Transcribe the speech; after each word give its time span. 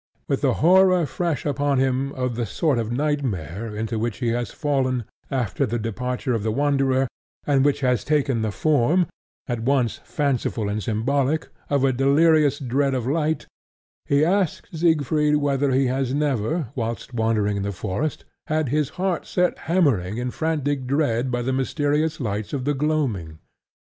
With 0.27 0.41
the 0.41 0.55
horror 0.65 1.05
fresh 1.05 1.45
upon 1.45 1.77
him 1.77 2.11
of 2.13 2.35
the 2.35 2.47
sort 2.47 2.79
of 2.79 2.91
nightmare 2.91 3.75
into 3.75 3.99
which 3.99 4.17
he 4.17 4.29
has 4.29 4.49
fallen 4.49 5.05
after 5.29 5.63
the 5.63 5.77
departure 5.77 6.33
of 6.33 6.41
the 6.41 6.49
Wanderer, 6.51 7.07
and 7.45 7.63
which 7.63 7.81
has 7.81 8.03
taken 8.03 8.41
the 8.41 8.49
form, 8.51 9.05
at 9.45 9.59
once 9.59 9.99
fanciful 10.03 10.69
and 10.69 10.81
symbolic, 10.81 11.49
of 11.69 11.83
a 11.83 11.93
delirious 11.93 12.57
dread 12.57 12.95
of 12.95 13.05
light, 13.05 13.45
he 14.07 14.25
asks 14.25 14.71
Siegfried 14.79 15.35
whether 15.35 15.69
he 15.69 15.85
has 15.85 16.15
never, 16.15 16.69
whilst 16.73 17.13
wandering 17.13 17.57
in 17.57 17.61
the 17.61 17.71
forest, 17.71 18.25
had 18.47 18.69
his 18.69 18.89
heart 18.97 19.27
set 19.27 19.55
hammering 19.69 20.17
in 20.17 20.31
frantic 20.31 20.87
dread 20.87 21.29
by 21.29 21.43
the 21.43 21.53
mysterious 21.53 22.19
lights 22.19 22.53
of 22.53 22.65
the 22.65 22.73
gloaming. 22.73 23.37